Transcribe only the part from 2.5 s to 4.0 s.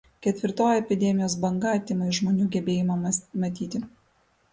gebėjimą matyti.